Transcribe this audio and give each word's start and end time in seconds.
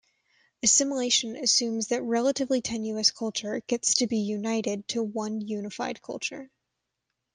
Assimilation 0.63 1.35
assumes 1.35 1.89
that 1.89 2.01
relatively 2.01 2.59
tenuous 2.59 3.11
culture 3.11 3.61
gets 3.67 3.93
to 3.97 4.07
be 4.07 4.17
united 4.17 4.87
to 4.87 5.03
one 5.03 5.41
unified 5.41 6.01
culture. 6.01 6.49